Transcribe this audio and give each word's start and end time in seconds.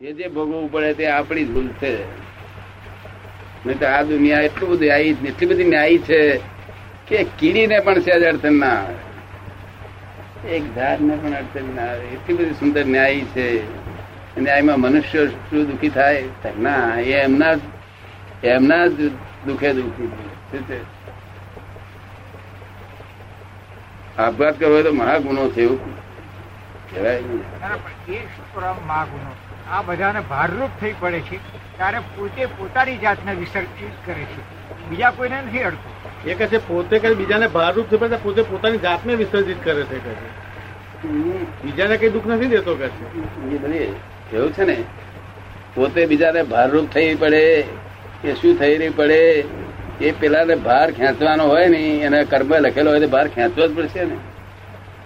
જે 0.00 0.12
જે 0.12 0.28
ભોગવવું 0.28 0.72
પડે 0.72 0.94
તે 0.94 1.06
આપણી 1.06 1.44
ભૂલ 1.44 1.68
છે. 1.68 2.04
નહીં 3.66 3.78
તો 3.78 3.86
આ 3.86 4.02
દુનિયા 4.02 4.40
એટલું 4.40 4.70
બધું 4.70 4.80
ન્યાયી 4.80 5.16
એટલી 5.26 5.46
બધી 5.46 5.64
ન્યાયી 5.64 5.98
છે 5.98 6.40
કે 7.08 7.26
કીડીને 7.38 7.80
પણ 7.80 8.00
સહેજ 8.00 8.22
અડચણ 8.22 8.52
ના 8.52 8.66
આવે 8.66 8.94
એક 10.48 10.62
ઝાડને 10.74 11.16
પણ 11.16 11.34
અડચણ 11.34 11.74
ના 11.74 11.82
આવે. 11.82 12.06
એટલી 12.06 12.34
બધી 12.34 12.52
સુંદર 12.52 12.86
ન્યાયી 12.86 13.20
છે. 13.20 13.64
ન્યાયમાં 14.40 14.80
મનુષ્ય 14.80 15.26
શું 15.26 15.66
દુઃખી 15.66 15.88
થાય? 15.88 16.22
ના, 16.60 17.00
એ 17.00 17.12
એમના 17.12 17.56
એમના 18.44 18.86
જ 18.86 19.10
દુઃખે 19.46 19.72
દુઃખી 19.72 20.58
છે. 20.58 20.80
આપઘાત 24.18 24.60
કરવો 24.60 24.82
તો 24.82 24.92
મહાગુનો 24.92 25.50
છે 25.50 25.62
એવું 25.62 25.80
કહેવાય. 26.90 27.20
નહીં 27.20 27.42
આ 29.70 29.82
બધાને 29.82 30.20
ભારરૂપ 30.20 30.70
થઈ 30.80 30.94
પડે 31.00 31.20
છે. 31.20 31.36
ત્યારે 31.76 31.98
પોતે 31.98 32.46
પોતાની 32.46 32.96
જાતને 32.96 33.34
વિસર્જિત 33.34 34.06
કરે 34.06 34.24
છે. 34.24 34.40
બીજા 34.90 35.10
કોઈને 35.10 35.42
નથી 35.42 35.62
અડતું. 35.62 35.92
એ 36.30 36.34
કહે 36.34 36.46
છે 36.46 36.68
પોતે 36.68 36.98
કઈ 36.98 37.14
બીજાને 37.14 37.46
ભારરૂપ 37.46 37.86
થઈ 37.90 37.96
પડે 37.96 38.16
પોતે 38.16 38.42
પોતાની 38.42 38.78
જાતને 38.78 39.14
વિસર્જિત 39.14 39.64
કરે 39.64 39.82
છે 39.82 39.98
કહે 39.98 40.14
છે. 40.14 40.48
બીજાને 41.64 41.96
કઈ 41.96 42.08
દુઃખ 42.08 42.26
નથી 42.26 42.46
દેતો 42.46 42.74
કહે 42.74 42.88
છે. 42.88 43.16
બધી 43.58 43.76
એવું 44.32 44.52
છે 44.52 44.64
ને? 44.64 44.84
પોતે 45.74 46.06
બીજાને 46.06 46.42
ભારરૂપ 46.42 46.88
થઈ 46.90 47.14
પડે 47.14 47.64
કે 48.22 48.34
શું 48.34 48.58
થઈ 48.58 48.76
રહી 48.76 48.88
પડે 48.88 49.44
એ 50.00 50.12
પેલાને 50.12 50.54
ભાર 50.54 50.90
ખેંચવાનો 50.90 51.44
હોય 51.44 51.68
ને 51.68 51.78
એને 51.78 52.24
કર્મ 52.24 52.54
લખેલો 52.54 52.90
હોય 52.90 53.00
તો 53.00 53.08
ભાર 53.08 53.28
ખેંચવો 53.28 53.66
જ 53.66 53.76
પડશે 53.76 54.04
ને. 54.04 54.16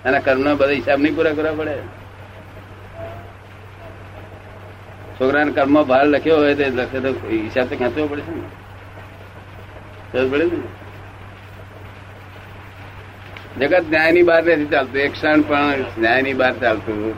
એના 0.04 0.18
કર્મના 0.18 0.54
બધા 0.54 0.70
હિસાબ 0.70 1.00
નહીં 1.00 1.16
પૂરા 1.16 1.32
કરવા 1.32 1.52
પડે. 1.52 2.01
છોકરાના 5.22 5.52
કર્મમાં 5.52 5.86
ભાર 5.86 6.04
લખ્યો 6.04 6.36
હોય 6.36 6.54
તો 6.54 6.64
લખે 6.74 7.00
તો 7.00 7.10
હિસાબ 7.30 7.66
તો 7.66 7.76
ખેંચવો 7.76 8.06
પડશે 8.06 8.32
ને. 8.32 10.28
પડે 10.28 10.44
ને. 10.44 10.60
જગત 13.60 13.84
ન્યાયની 13.90 14.22
બહાર 14.22 14.42
નથી 14.44 14.64
ચાલતું, 14.64 15.00
એક 15.00 15.12
ક્ષણ 15.12 15.40
પણ 15.42 15.84
ન્યાયની 15.98 16.34
બહાર 16.34 16.52
ચાલતું 16.52 17.14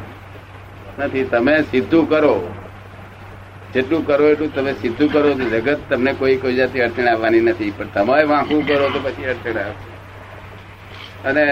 નથી. 0.98 1.25
તમે 1.25 1.62
સીધું 1.62 2.08
કરો. 2.08 2.34
જેટલું 3.75 4.06
કરો 4.06 4.28
એટલું 4.28 4.55
તમે 4.55 4.72
સીધું 4.72 5.12
કરો. 5.12 5.34
તો 5.34 5.44
જગત 5.44 5.80
તમને 5.91 6.12
કોઈ 6.12 6.36
કોઈ 6.36 6.55
જાતિ 6.55 6.80
અડચણ 6.80 7.08
આવવાની 7.08 7.41
નથી. 7.41 7.70
પણ 7.70 7.86
તમારે 7.86 8.25
વાંકું 8.25 8.66
કરો 8.66 8.88
તો 8.88 9.00
પછી 9.02 9.25
અડચણ 9.25 9.60
આવશે 9.60 9.92
અને 11.28 11.44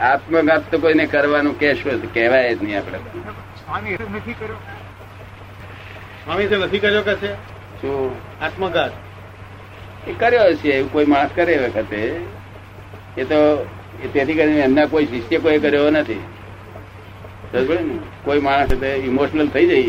આત્મઘાત 0.00 0.62
તો 0.70 0.78
કોઈને 0.78 1.06
કરવાનું 1.06 1.58
કહેશો 1.60 1.90
કહેવાય 2.14 2.54
જ 2.54 2.62
નહીં 2.62 2.78
આપણે. 2.78 2.98
સ્વામી 6.30 6.46
તો 6.46 6.56
નથી 6.56 6.78
કર્યો 6.78 7.02
કહે 7.02 7.14
છે? 7.14 7.34
શું? 7.82 8.14
આત્મઘાત. 8.42 8.92
એ 10.08 10.12
કર્યો 10.12 10.54
છે 10.54 10.68
એવું 10.68 10.92
કોઈ 10.92 11.06
માણસ 11.06 11.30
કરે 11.34 11.56
વખતે 11.56 12.20
એ 13.18 13.24
તો 13.24 13.66
એ 14.04 14.08
તેથી 14.12 14.34
કરીને 14.34 14.60
એમના 14.60 14.84
કોઈ 14.84 15.06
શિષ્ય 15.06 15.38
કોઈ 15.38 15.58
કર્યો 15.58 15.90
નથી? 15.90 16.20
કોઈ 18.24 18.40
માણસ 18.40 18.82
ઇમોશનલ 18.82 19.48
થઈ 19.48 19.66
જાય 19.66 19.82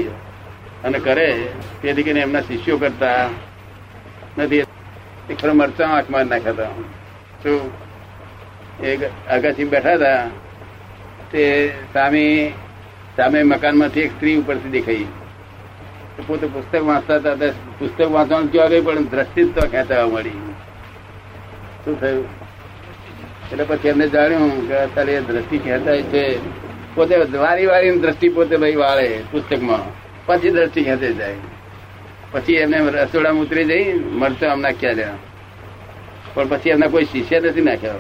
અને 0.84 1.00
કરે 1.00 1.48
તેથી 1.82 2.04
કરીને 2.04 2.20
એમના 2.20 2.42
શિષ્યો 2.42 2.78
કરતા 2.78 3.30
નથી. 4.38 4.58
એક 5.30 5.38
ખરો 5.42 5.54
મરચા 5.54 5.88
આંખમાં 5.88 6.28
નાખ્યા 6.28 6.52
હતા. 6.52 6.70
શું? 7.44 7.72
એક 8.84 9.00
અગાસી 9.30 9.64
બેઠા 9.64 9.94
હતા 9.94 10.28
તે 11.32 11.72
સામે 11.94 12.54
સામે 13.16 13.44
મકાનમાંથી 13.44 14.02
એક 14.02 14.12
સ્ત્રી 14.12 14.36
ઉપરથી 14.36 14.70
દેખાઈ. 14.70 15.06
પોતે 16.28 16.48
પુસ્તક 16.48 16.84
વાંચતા 16.84 17.32
હતા 17.32 17.50
પુસ્તક 17.80 18.12
વાંચવાનું 18.12 18.52
ક્યાં 18.52 18.70
ગઈ 18.70 18.82
પણ 18.82 19.04
દ્રષ્ટિ 19.04 19.44
તો 19.44 19.62
ખેંચાવા 19.62 20.08
મળી. 20.08 20.30
શું 21.86 22.00
થયું? 22.02 22.26
એટલે 23.52 23.64
પછી 23.64 23.88
એમને 23.88 24.08
જાણ્યું 24.10 24.68
કે 24.68 24.76
અત્યારે 24.76 25.22
દ્રષ્ટિ 25.22 25.58
ખેંચાય 25.58 26.02
છે. 26.02 26.40
પોતે 26.96 27.16
વારી 27.38 27.66
વારી 27.66 28.00
દ્રષ્ટિ 28.00 28.30
પોતે 28.30 28.58
ભાઈ 28.58 28.76
વાળે 28.76 29.24
પુસ્તકમાં. 29.32 29.84
પછી 30.26 30.52
દ્રષ્ટિ 30.52 30.84
ખેંચે 30.84 31.14
જાય. 31.14 31.36
પછી 32.32 32.54
એમને 32.54 32.78
રસોડામાં 32.80 33.42
ઉતરી 33.42 33.66
જઈ 33.66 33.94
મરચા 33.94 34.52
આમ 34.52 34.62
નાખ્યા 34.62 34.92
રહ્યા 34.92 35.14
પણ 36.34 36.48
પછી 36.48 36.70
એમના 36.70 36.88
કોઈ 36.88 37.06
શિષ્ય 37.06 37.40
નથી 37.40 37.62
નાખ્યા. 37.62 37.94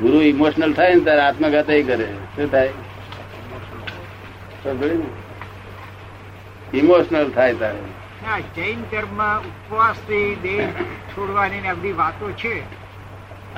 ગુરુ 0.00 0.20
ઇમોશનલ 0.20 0.72
થાય 0.72 0.94
ને 0.94 1.00
ત્યારે 1.00 1.20
આત્મઘાત 1.20 1.66
કરે. 1.66 2.06
શું 2.36 2.50
થાય? 2.50 2.68
ઇમોશનલ 6.72 7.30
થાય 7.30 7.54
તારે. 7.54 7.78
જૈન 8.56 8.82
ધર્મ 8.90 9.20
ઉપવાસથી 9.38 10.34
દેહ 10.42 10.66
છોડવાની 11.16 11.60
ને 11.60 11.74
બધી 11.74 11.92
વાતો 11.92 12.30
છે. 12.32 12.62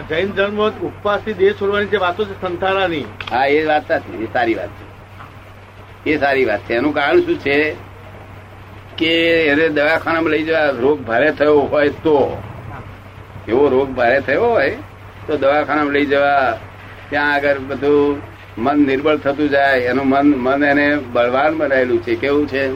જૈન 0.09 0.31
ધર્મ 0.31 0.61
ઉપવાસથી 0.83 1.33
દેહ 1.33 1.53
છોડવાની 1.53 1.87
જે 1.87 1.97
વાતો 1.97 2.25
છે 2.25 2.41
સંથાળાની 2.41 3.07
હા 3.33 3.47
એ 3.47 3.67
વાત 3.67 3.89
સાચી 3.89 4.25
એ 4.25 4.29
સારી 4.33 4.55
વાત 4.55 4.69
છે. 4.69 4.85
એ 6.07 6.19
સારી 6.19 6.45
વાત 6.45 6.61
છે. 6.61 6.75
એનું 6.75 6.95
કારણ 6.95 7.21
શું 7.21 7.39
છે 7.39 7.77
કે 8.97 9.47
એને 9.47 9.69
દવાખાનામાં 9.69 10.31
લઈ 10.31 10.43
જવા 10.43 10.71
રોગ 10.71 10.99
ભારે 11.01 11.33
થયો 11.33 11.61
હોય 11.61 11.89
તો 11.89 12.39
એવો 13.49 13.69
રોગ 13.69 13.89
ભારે 13.89 14.21
થયો 14.21 14.45
હોય 14.45 14.77
તો 15.27 15.37
દવાખાનામાં 15.37 15.93
લઈ 15.93 16.07
જવા 16.07 16.59
ત્યાં 17.11 17.33
આગળ 17.35 17.59
બધું 17.59 18.23
મન 18.59 18.87
નિર્બળ 18.87 19.17
થતું 19.17 19.51
જાય. 19.51 19.79
એનું 19.81 20.07
મન 20.07 20.27
મન 20.37 20.65
એને 20.65 20.97
બળવાન 21.13 21.59
બનાવેલું 21.59 22.03
છે. 22.03 22.15
કેવું 22.15 22.49
છે? 22.49 22.71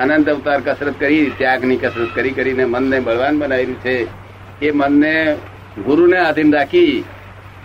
અનંત 0.00 0.28
અવતાર 0.28 0.60
કસરત 0.60 1.00
કરી, 1.00 1.32
ત્યાગની 1.38 1.76
કસરત 1.76 2.14
કરી 2.14 2.30
કરીને 2.30 2.64
મનને 2.64 3.00
બળવાન 3.00 3.38
બનાવ્યું 3.38 3.80
છે. 3.80 4.06
એ 4.62 4.70
મનને 4.70 5.36
ગુરુને 5.84 6.18
આધીન 6.18 6.54
રાખી 6.54 7.04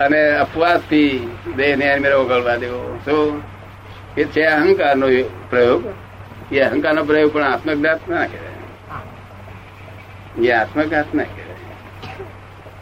અને 0.00 0.36
અપવાસથી 0.36 1.28
દેહને 1.56 1.98
મેળવો 1.98 2.24
ગળવા 2.24 2.56
દેવો. 2.56 2.98
તો 3.04 3.42
એ 4.16 4.24
છે 4.24 4.44
અહંકારનો 4.44 5.06
પ્રયોગ. 5.50 5.84
એ 6.52 6.60
અહંકારનો 6.60 7.04
પ્રયોગ 7.04 7.32
પણ 7.32 7.44
આત્મઘાત 7.44 8.08
ના 8.08 8.26
કહેવાય. 8.26 10.46
એ 10.46 10.52
આત્મઘાત 10.52 11.14
ના 11.14 11.22
કહેવાય. 11.22 11.56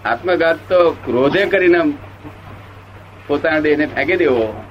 આત્મઘાત 0.05 0.59
તો 0.69 0.97
ક્રોધે 1.05 1.47
કરીને 1.47 1.95
પોતાના 3.27 3.61
દેહને 3.61 3.87
ફેંકી 3.87 4.17
દેવો, 4.17 4.65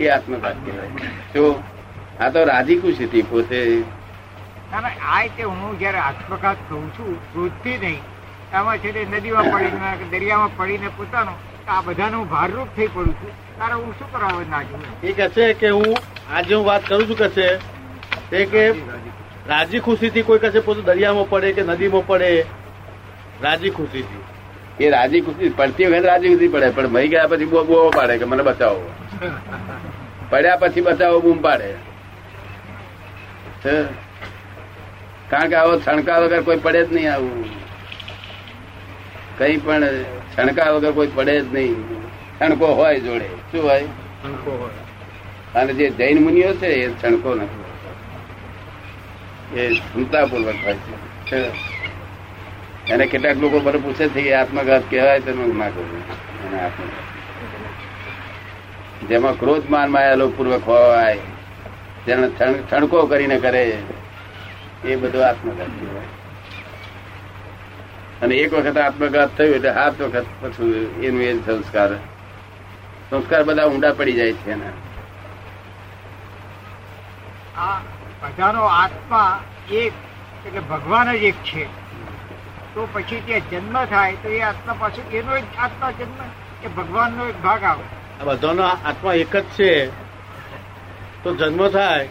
એ 0.00 0.08
આત્મઘાત 0.08 0.56
કહેવાય. 0.64 0.88
શું 1.32 1.77
આ 2.20 2.30
તો 2.30 2.44
રાજી 2.44 2.76
ખુશી 2.76 3.22
પોતે 3.24 3.58
ના 4.70 4.80
ના 4.80 4.94
આ 5.08 5.18
રીતે 5.22 5.42
હું 5.42 5.76
જયારે 5.82 6.00
આત્મઘાત 6.04 6.64
થઉં 6.68 6.86
છું 6.96 7.18
ક્રોધથી 7.32 7.76
નહીં. 7.78 8.00
આમાં 8.52 8.80
છે 8.80 8.92
તે 8.92 9.04
નદીમાં 9.06 9.50
પડીને 9.52 10.08
દરિયામાં 10.12 10.56
પડીને 10.58 10.88
પોતાનો 10.98 11.34
આ 11.68 11.80
બધાનું 11.82 12.28
ભારરૂપ 12.28 12.68
થઈ 12.76 12.88
પડું 12.88 13.14
છું. 13.20 13.32
તારે 13.58 13.74
હું 13.74 13.94
શું 13.98 14.08
કરાવે 14.12 14.44
ના 14.50 14.62
જોઉં? 14.64 14.82
એ 15.02 15.12
કહે 15.12 15.28
છે 15.36 15.48
કે 15.54 15.70
હું 15.70 15.94
આજે 16.30 16.54
હું 16.54 16.64
વાત 16.66 16.82
કરું 16.84 17.06
છું 17.08 17.16
કે 17.16 17.28
છે 17.30 17.48
તે 18.30 18.46
કે 18.46 18.64
રાજી 19.48 19.80
ખુશીથી 19.80 20.24
કોઈ 20.24 20.40
કહે 20.40 20.50
છે 20.52 20.60
પોતે 20.62 20.82
દરિયામાં 20.82 21.28
પડે 21.28 21.52
કે 21.52 21.62
નદીમાં 21.64 22.06
પડે? 22.06 22.30
રાજી 23.42 23.70
ખુશીથી 23.70 24.24
એ 24.86 24.90
રાજી 24.90 25.22
ખુશી 25.22 25.50
પડતી 25.58 25.92
વખત 25.92 26.04
રાજી 26.12 26.32
ખુશી 26.32 26.52
પડે 26.54 26.70
પણ 26.76 26.90
મરી 26.94 27.08
ગયા 27.08 27.28
પછી 27.28 27.50
બો 27.52 27.64
બો 27.64 27.84
પાડે 27.92 28.18
કે 28.18 28.32
મને 28.32 28.42
બચાવો. 28.42 28.86
પડ્યા 30.30 30.58
પછી 30.62 30.84
બચાવો 30.88 31.20
બૂમ 31.20 31.38
પાડે. 31.46 31.70
કારણ 35.28 35.48
કે 35.48 35.54
આવો 35.54 35.80
છણકા 35.80 36.18
વગર 36.18 36.42
કોઈ 36.42 36.56
પડે 36.56 36.84
જ 36.84 36.92
નહીં 36.92 37.14
આવું. 37.14 37.44
કઈ 39.38 39.56
પણ 39.56 39.84
છણકા 40.38 40.70
વગર 40.70 40.92
કોઈ 40.92 41.06
પડે 41.14 41.40
જ 41.40 41.54
નહીં. 41.54 41.74
છણકો 42.40 42.66
હોય 42.66 43.00
જોડે. 43.00 43.28
શું 43.52 43.62
હોય? 43.62 43.84
અને 45.54 45.72
જે 45.72 45.90
જૈન 45.90 46.22
મુનિઓ 46.22 46.52
છે 46.54 46.66
એ 46.66 46.90
છણકો 47.02 47.34
નથી. 47.34 47.64
એ 49.60 49.74
ક્ષમતાપૂર્વક 49.74 50.54
હોય 50.64 50.74
છે. 50.74 51.50
એને 52.90 53.06
કેટલાક 53.06 53.36
લોકો 53.36 53.58
મને 53.58 53.78
પૂછે 53.78 54.08
છે 54.08 54.22
કે 54.22 54.34
આત્મઘાત 54.34 54.82
કહેવાય 54.90 55.20
તો 55.20 55.30
હું 55.30 55.58
ના 55.58 55.68
કરું. 55.68 56.02
એને 56.46 56.60
આત્મઘાત. 56.60 57.08
જેમાં 59.08 59.38
ક્રોધ 59.38 59.70
માન 59.70 59.90
માયા 59.90 60.14
પૂર્વક 60.36 60.62
હોય 60.68 61.18
જેને 62.08 62.28
છણ- 62.28 63.08
કરીને 63.08 63.38
કરે 63.38 63.78
એ 64.84 64.96
બધું 64.96 65.28
આત્મઘાત 65.28 65.66
કહેવાય. 65.66 66.04
અને 68.22 68.34
એક 68.34 68.54
વખત 68.54 68.78
આત્મઘાત 68.78 69.38
થયું 69.38 69.54
એટલે 69.54 69.74
સાત 69.74 70.00
વખત 70.00 70.24
પછી 70.40 70.94
એનું 71.02 71.22
એ 71.22 71.38
સંસ્કાર. 71.46 71.94
સંસ્કાર 73.10 73.42
બધા 73.42 73.64
ઊંડા 73.64 73.92
પડી 73.92 74.12
જાય 74.12 74.32
છે 74.32 74.50
એના. 74.50 74.66
આ 77.60 77.78
બધાનો 78.22 78.64
આત્મા 78.64 79.40
એક 79.70 79.92
એટલે 80.46 80.60
ભગવાન 80.60 81.12
જ 81.12 81.14
એક 81.14 81.34
છે. 81.34 81.64
તો 82.74 82.88
પછી 82.92 83.22
ત્યાં 83.26 83.40
જન્મ 83.50 83.84
થાય 83.84 84.12
તો 84.12 84.28
એ 84.28 84.40
આત્મા 84.40 84.76
પાછું 84.78 85.10
એનો 85.10 85.38
જ 85.38 85.42
આત્મા 85.58 85.90
જન્મ 85.90 86.24
એ 86.64 86.68
ભગવાનનો 86.68 87.26
એક 87.26 87.42
ભાગ 87.42 87.64
આવે. 87.64 88.24
બધાનો 88.24 88.62
આત્મા 88.62 89.14
એક 89.14 89.36
જ 89.36 89.44
છે. 89.44 90.07
તો 91.22 91.34
જન્મ 91.34 91.68
થાય 91.68 92.08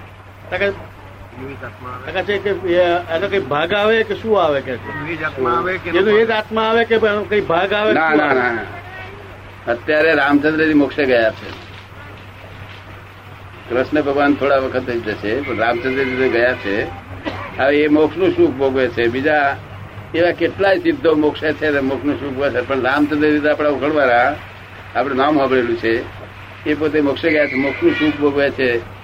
તો 0.51 0.57
કે 0.57 0.65
એવી 0.65 1.53
જ 1.53 1.63
આત્મા 1.63 1.89
આવે. 1.89 2.11
તો 2.11 2.19
કે 2.19 2.23
છે 2.23 2.37
કે 2.37 2.73
એ- 2.73 3.15
એનો 3.15 3.27
કઈ 3.27 3.39
ભાગ 3.39 3.73
આવે 3.73 4.03
કે 4.03 4.15
શું 4.15 4.43
આવે 4.43 4.61
કે 4.61 4.77
છે? 4.77 5.03
એવી 5.03 5.15
જ 5.15 5.23
આત્મા 5.23 5.51
આવે 5.51 5.77
કે 5.77 5.89
એનો 5.89 6.11
એ 6.11 6.25
જ 6.25 6.31
આત્મા 6.31 6.61
આવે 6.61 6.85
કે 6.85 6.99
કઈ 7.29 7.41
ભાગ 7.41 7.73
આવે 7.73 7.93
ના 7.93 8.09
ના 8.09 8.33
ના 8.33 8.63
અત્યારે 9.71 10.13
રામચંદ્રજી 10.13 10.73
મોક્ષે 10.73 11.05
ગયા 11.05 11.31
છે. 11.31 11.67
કૃષ્ણ 13.69 14.01
ભગવાન 14.01 14.33
થોડા 14.35 14.57
વખત 14.57 14.89
જ 14.89 15.03
જશે 15.05 15.41
પણ 15.41 15.57
રામચંદ્રજી 15.57 16.29
ગયા 16.29 16.53
છે 16.53 16.83
હવે 17.57 17.77
એ 17.83 17.87
મોક્ષનું 17.87 18.31
સુખ 18.35 18.51
ભોગવે 18.51 18.87
છે. 18.87 19.07
બીજા 19.07 19.55
એવા 20.15 20.31
કેટલાય 20.31 20.79
સિદ્ધો 20.79 21.15
મોક્ષે 21.15 21.53
છે 21.53 21.69
ને 21.69 21.79
મોક્ષનું 21.79 22.19
સુખ 22.19 22.29
ભોગવે 22.29 22.49
છે 22.49 22.67
પણ 22.67 22.81
રામચંદ્રજી 22.81 23.39
તો 23.39 23.51
આપણા 23.51 23.69
ઉખડવાળા 23.69 24.35
આપણે 24.95 25.15
નામ 25.15 25.37
સાંભળેલું 25.37 25.77
છે. 25.77 26.03
એ 26.65 26.73
પોતે 26.73 27.01
મોક્ષે 27.01 27.29
ગયા 27.31 27.45
છે 27.45 27.55
મોક્ષનું 27.55 27.91
સુખ 27.99 28.19
ભોગવે 28.19 28.49
છે. 28.49 28.96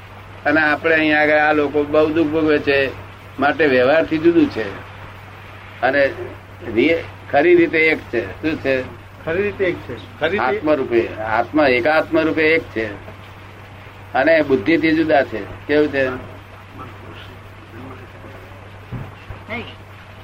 અને 0.45 0.61
આપણે 0.61 0.95
અહીંયા 0.95 1.21
આગળ 1.21 1.37
આ 1.37 1.53
લોકો 1.53 1.83
બહુ 1.83 2.09
દુઃખ 2.09 2.27
ભોગવે 2.27 2.59
છે 2.59 2.91
માટે 3.39 3.65
વ્યવહારથી 3.65 4.17
જુદું 4.17 4.49
છે. 4.49 4.65
અને 5.81 6.11
ખરી 7.31 7.55
રીતે 7.55 7.79
એક 7.79 7.99
છે. 8.13 8.41
શું 8.41 8.57
છે? 8.59 8.81
ખરી 9.25 9.41
રીતે 9.43 9.65
એક 9.65 9.75
છે. 9.75 10.37
આત્મા 10.37 10.73
રૂપે 10.73 11.07
આત્મા 11.07 11.67
એકાત્મ 11.67 12.19
રૂપે 12.19 12.43
એક 12.43 12.63
છે. 12.63 12.85
અને 14.13 14.41
બુદ્ધિ 14.41 14.77
થી 14.77 14.91
જુદા 14.95 15.23
છે. 15.23 15.67
કેવું 15.67 15.87
છે? 15.87 16.33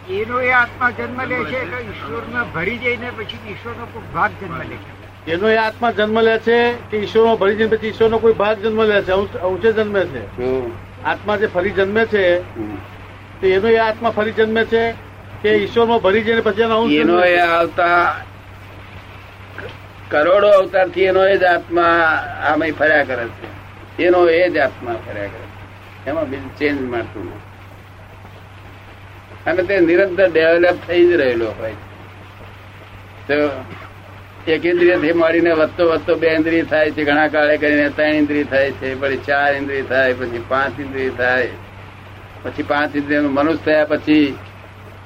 એનો 0.10 0.42
એ 0.42 0.52
આત્મા 0.52 0.90
જન્મ 0.90 1.24
લે 1.26 1.44
છે 1.44 1.82
ઈશ્વર 1.82 2.44
ભરી 2.44 2.78
જઈને 2.78 3.12
પછી 3.12 3.52
ઈશ્વરનો 3.52 3.86
કોઈ 3.86 4.14
ભાગ 4.14 4.32
જન્મ 4.42 4.62
લે 4.62 4.76
છે. 4.76 4.99
એનો 5.30 5.50
એ 5.50 5.58
આત્મા 5.58 5.92
જન્મ 5.92 6.22
લે 6.22 6.38
છે 6.38 6.58
કે 6.90 6.98
ઈશ્વરમાં 6.98 7.36
ફરી 7.36 7.56
જન્મે 7.56 7.78
પછી 7.78 7.88
ઈશ્વરનો 7.88 8.18
કોઈ 8.18 8.34
ભાગ 8.34 8.58
જન્મ 8.58 8.82
લે 8.84 9.02
છે 9.02 9.12
અંશે 9.12 9.72
જન્મે 9.74 10.06
છે. 10.06 10.22
આત્મા 11.04 11.38
જે 11.38 11.48
ફરી 11.48 11.70
જન્મે 11.72 12.06
છે 12.06 12.24
તો 13.42 13.48
એનો 13.48 13.68
એ 13.68 13.78
આત્મા 13.78 14.10
ફરી 14.10 14.32
જન્મે 14.32 14.64
છે 14.66 14.84
કે 15.42 15.50
ઈશ્વરમાં 15.56 16.00
ભરી 16.00 16.22
જઈને 16.22 16.42
પછી 16.42 16.62
એનો 16.62 16.82
અંશ 16.82 16.94
એનો 16.94 17.24
એ 17.24 17.40
આવતા 17.40 18.16
કરોડો 20.12 20.50
અવતારથી 20.50 21.04
એનો 21.04 21.22
એ 21.28 21.38
જ 21.38 21.44
આત્મા 21.44 21.94
આમાં 22.50 22.72
ફર્યા 22.72 23.04
કરે 23.04 23.26
છે. 23.28 23.48
એનો 24.04 24.20
એ 24.30 24.50
જ 24.50 24.58
આત્મા 24.58 24.96
ફર્યા 25.06 25.32
કરે 25.34 25.46
છે. 25.46 26.10
એમાં 26.10 26.30
બીજું 26.30 26.58
ચેન્જ 26.58 26.82
મળતું 26.82 27.28
અને 29.46 29.64
તે 29.64 29.80
નિરંતર 29.80 30.28
ડેવલપ 30.30 30.78
થઈ 30.88 31.06
જ 31.06 31.12
રહેલો 31.14 31.50
હોય 31.60 31.76
તો 33.28 33.36
એક 34.48 34.66
ઇન્દ્રિયથી 34.66 35.14
મળીને 35.14 35.52
વધતો 35.52 35.90
વધતો 35.90 36.16
બે 36.16 36.28
ઇન્દ્રિય 36.28 36.64
થાય 36.64 36.92
છે, 36.92 37.04
ઘણા 37.04 37.28
કાળે 37.28 37.58
કરીને 37.58 37.90
ત્રણ 37.90 38.10
ઇન્દ્રિય 38.10 38.44
થાય 38.44 38.72
છે, 38.72 39.02
પછી 39.02 39.18
ચાર 39.18 39.56
ઇન્દ્રિય 39.56 39.82
થાય, 39.82 40.14
પછી 40.14 40.44
પાંચ 40.48 40.80
ઇન્દ્રિય 40.80 41.10
થાય. 41.10 41.50
પછી 42.44 42.64
પાંચ 42.64 42.96
ઇન્દ્રિય 42.96 43.20
મનુષ્ય 43.20 43.64
થયા 43.66 43.86
પછી 43.86 44.36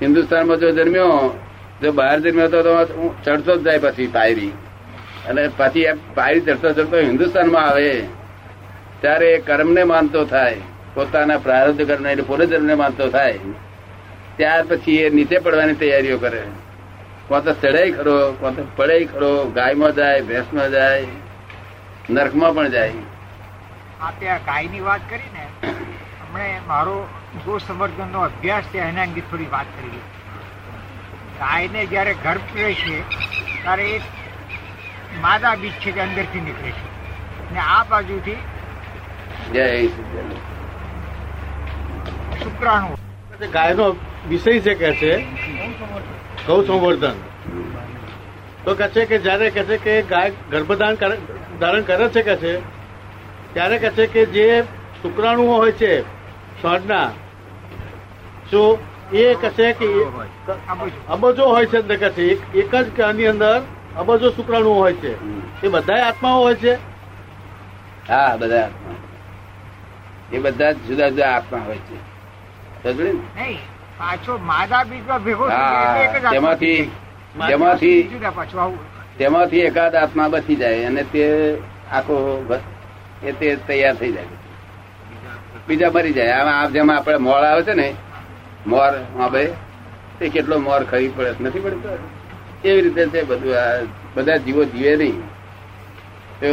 હિન્દુસ્તાનમાં 0.02 0.58
જો 0.58 0.72
જન્મ્યો, 0.72 1.40
જો 1.82 1.92
બહાર 1.92 2.20
જન્મ્યો 2.20 2.48
તો 2.48 2.76
હું 2.98 3.24
ચડતો 3.24 3.56
જ 3.56 3.64
જાય 3.64 3.80
પછી 3.80 4.08
પાયરી. 4.08 4.52
અને 5.30 5.50
પછી 5.58 5.86
પાયરી 6.16 6.42
ચડતો 6.42 6.74
ચડતો 6.74 6.98
હિન્દુસ્તાનમાં 6.98 7.62
આવે. 7.62 8.04
ત્યારે 9.02 9.34
એ 9.34 9.38
કર્મને 9.38 9.84
માનતો 9.84 10.26
થાય, 10.26 10.58
પોતાના 10.94 11.38
પ્રારબ્ધ 11.38 11.88
કર્મ 11.88 12.08
એટલે 12.08 12.24
પૂર્વજન્મને 12.24 12.74
માનતો 12.74 13.10
થાય. 13.10 13.40
ત્યાર 14.38 14.64
પછી 14.64 14.98
એ 14.98 15.10
નીચે 15.10 15.40
પડવાની 15.40 15.74
તૈયારીઓ 15.74 16.18
કરે. 16.18 16.42
કોણ 17.28 17.42
તો 17.42 17.54
ચડાઈ 17.54 17.92
ખરો 17.92 18.16
કોણ 18.34 18.54
તો 18.54 18.64
પડે 18.76 19.06
ખરો 19.06 19.30
ગાયમાં 19.56 19.96
જાય 19.96 20.22
ભેંસમાં 20.22 20.72
જાય 20.72 21.08
નરકમાં 22.10 22.56
પણ 22.56 22.68
જાય. 22.68 23.04
આ 24.02 24.12
ત્યાં 24.20 24.46
ગાયની 24.46 24.82
વાત 24.82 25.02
કરી 25.10 25.30
ને 25.34 25.44
હમણે 26.22 26.48
મારો 26.68 26.96
ગો 27.46 27.60
સંવર્ધનનો 27.60 28.20
અભ્યાસ 28.20 28.66
છે 28.66 28.80
એના 28.80 29.04
અંગે 29.04 29.22
થોડી 29.22 29.52
વાત 29.52 29.70
કરી 29.78 30.02
ગાયને 31.40 31.86
જ્યારે 31.86 32.14
ગર્ભ 32.24 32.56
રહે 32.56 32.74
છે 32.74 32.96
ત્યારે 33.64 33.86
એક 33.96 34.04
માદા 35.22 35.56
બીજ 35.56 35.74
છે 35.80 35.92
કે 35.92 36.02
અંદરથી 36.02 36.42
નીકળે 36.42 36.72
છે. 36.72 36.84
ને 37.54 37.60
આ 37.60 37.84
બાજુથી. 37.84 38.38
શુક્રાણુ. 42.44 42.96
ગાયનો 43.54 43.88
વિષય 44.30 44.60
છે 44.62 44.76
કે 44.76 44.94
છે 44.94 45.14
ગૌ 46.48 46.64
સંવર્ધન 46.64 47.16
તો 48.64 48.76
કે 48.76 48.88
છે 48.88 49.06
કે 49.06 49.18
જયારે 49.18 49.50
કે 49.50 49.64
છે 49.64 49.78
કે 49.78 50.02
ગાય 50.02 50.32
ગર્ભધારણ 50.52 50.96
કરે- 50.96 51.20
ધારણ 51.60 51.82
કરે 51.82 52.10
છે 52.10 52.22
કે 52.22 52.36
છે 52.36 52.60
ત્યારે 53.54 53.78
કે 53.78 53.90
છે 53.90 54.08
કે 54.08 54.26
જે 54.26 54.62
શુક્રાણુઓ 55.02 55.56
હોય 55.56 55.72
છે 55.72 56.02
સ્વાદના 56.62 57.10
શું 58.52 58.78
એ 59.12 59.34
કે 59.34 59.50
છે 59.50 59.74
કે 59.74 59.86
અબજો 61.08 61.46
હોય 61.46 61.66
છે 61.66 61.78
અંદર 61.78 61.98
કે 61.98 62.10
છે 62.10 62.24
એક 62.24 62.56
એક 62.56 62.76
જ 62.76 63.02
આની 63.02 63.28
અંદર 63.28 63.62
અબજો 63.98 64.30
શુક્રાણુઓ 64.30 64.74
હોય 64.74 64.94
છે. 64.94 65.14
એ 65.66 65.68
બધા 65.68 66.04
આત્માઓ 66.08 66.42
હોય 66.42 66.56
છે? 66.56 66.74
હા 68.10 68.36
બધા 68.40 68.64
આત્મા 68.64 68.96
એ 70.32 70.40
બધા 70.40 70.72
જુદા 70.72 71.10
જુદા 71.10 71.30
આત્મા 71.30 71.60
હોય 71.66 71.78
છે. 71.78 73.73
પાછો 74.04 74.38
માદા 74.52 74.84
બીજમાં 74.92 75.24
ભેગો 75.26 75.46
તેમાંથી 76.32 76.78
તેમાંથી 77.48 77.98
તેમાંથી 79.18 79.66
એકાદ 79.70 79.96
આત્મા 79.96 80.30
બચી 80.30 80.56
જાય 80.62 80.88
અને 80.88 81.04
તે 81.12 81.26
આખો 81.92 82.16
એ 83.24 83.32
તે 83.40 83.48
તૈયાર 83.68 83.96
થઈ 83.96 84.12
જાય. 84.12 84.28
બીજા 85.68 85.92
મરી 85.96 86.14
જાય. 86.14 86.32
આમાં 86.40 86.58
આ 86.62 86.70
જેમાં 86.70 86.98
આપણે 86.98 87.18
મોર 87.18 87.42
આવે 87.44 87.62
છે 87.64 87.74
ને 87.74 87.88
મોર 88.66 88.92
ભાઈ 89.18 89.52
તે 90.20 90.30
કેટલો 90.30 90.60
મોર 90.60 90.82
ખરી 90.92 91.12
પડે 91.18 91.32
નથી 91.40 91.60
પડતો? 91.60 91.90
એવી 92.64 92.82
રીતે 92.82 93.04
છે 93.08 93.24
બધું 93.24 93.88
બધા 94.16 94.38
જીવો 94.38 94.64
જીવે 94.66 94.96
નહીં. 94.96 95.18
તો 96.40 96.50